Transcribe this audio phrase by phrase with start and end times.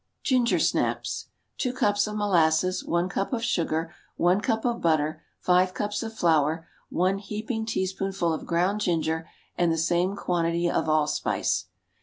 [0.23, 1.27] Ginger Snaps.
[1.59, 2.83] Two cups of molasses.
[2.83, 3.93] One cup of sugar.
[4.17, 5.21] One cup of butter.
[5.39, 6.67] Five cups of flour.
[6.89, 11.65] One heaping teaspoonful of ground ginger, and the same quantity of allspice.